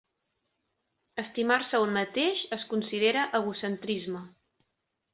Estimar-se 1.25 1.79
a 1.79 1.83
un 1.87 1.95
mateix 1.99 2.43
es 2.59 2.67
considera 2.75 3.29
egocentrisme 3.43 4.27